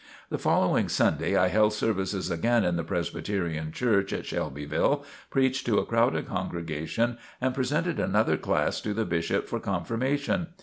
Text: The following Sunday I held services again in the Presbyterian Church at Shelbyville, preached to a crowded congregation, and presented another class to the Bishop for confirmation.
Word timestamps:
The 0.31 0.39
following 0.39 0.89
Sunday 0.89 1.35
I 1.35 1.49
held 1.49 1.73
services 1.73 2.31
again 2.31 2.63
in 2.65 2.75
the 2.75 2.83
Presbyterian 2.83 3.71
Church 3.71 4.11
at 4.13 4.25
Shelbyville, 4.25 5.05
preached 5.29 5.63
to 5.67 5.77
a 5.77 5.85
crowded 5.85 6.27
congregation, 6.27 7.19
and 7.39 7.53
presented 7.53 7.99
another 7.99 8.35
class 8.35 8.81
to 8.81 8.95
the 8.95 9.05
Bishop 9.05 9.47
for 9.47 9.59
confirmation. 9.59 10.47